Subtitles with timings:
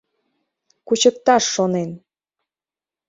[0.87, 1.91] —Кучыкташ шонен!